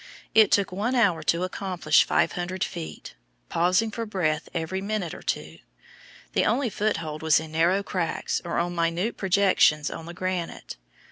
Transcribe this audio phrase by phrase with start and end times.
[0.33, 3.13] It took one hour to accomplish 500 feet,
[3.49, 5.59] pausing for breath every minute or two.
[6.33, 10.75] The only foothold was in narrow cracks or on minute projections on the granite.